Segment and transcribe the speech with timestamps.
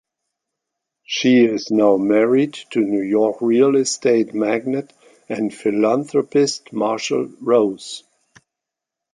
[1.03, 4.91] She is now married to New York real estate magnate
[5.29, 8.03] and philanthropist Marshall Rose.